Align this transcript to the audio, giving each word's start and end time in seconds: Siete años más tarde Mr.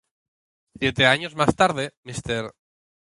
Siete 0.79 1.05
años 1.05 1.35
más 1.35 1.55
tarde 1.55 1.93
Mr. 2.05 2.51